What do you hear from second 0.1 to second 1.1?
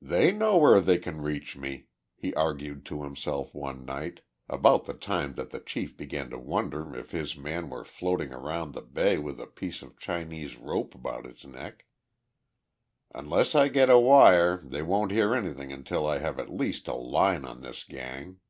know where they